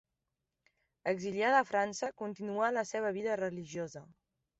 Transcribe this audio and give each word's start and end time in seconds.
Exiliada 1.11 1.59
a 1.63 1.67
França, 1.71 2.09
continuà 2.21 2.71
la 2.79 2.85
seva 2.93 3.13
vida 3.19 3.37
religiosa. 3.43 4.03